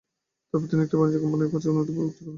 তারপর 0.49 0.67
তিনি 0.69 0.81
এটি 0.81 0.85
একটি 0.87 0.95
বাণিজ্যিক 0.99 1.21
কোম্পানির 1.23 1.51
কাছে 1.53 1.67
অনৈতিকভাবে 1.71 2.05
বিক্রি 2.07 2.19
করেন। 2.21 2.29